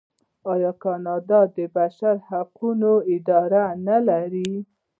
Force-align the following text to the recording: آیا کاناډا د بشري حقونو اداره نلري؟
آیا 0.53 0.71
کاناډا 0.83 1.41
د 1.55 1.57
بشري 1.75 2.19
حقونو 2.29 2.91
اداره 3.15 3.63
نلري؟ 3.87 4.53